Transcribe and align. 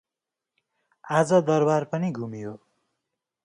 आज 1.03 1.33
दरबार 1.47 1.83
पनि 1.93 2.11
घुमियो। 2.11 2.57